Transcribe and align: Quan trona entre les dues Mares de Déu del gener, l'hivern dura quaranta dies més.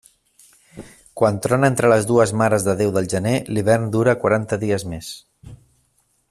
Quan 1.21 1.35
trona 1.45 1.69
entre 1.73 1.91
les 1.93 2.07
dues 2.11 2.33
Mares 2.43 2.65
de 2.69 2.75
Déu 2.79 2.95
del 2.97 3.11
gener, 3.13 3.35
l'hivern 3.53 3.87
dura 3.97 4.19
quaranta 4.25 4.61
dies 4.65 4.87
més. 4.95 5.13